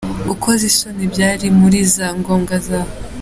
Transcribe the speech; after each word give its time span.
Kugukoza 0.19 0.63
isoni 0.71 1.03
byari 1.13 1.45
muri 1.59 1.77
za 1.95 2.07
ngombwa 2.19 2.55
zabo 2.67 2.93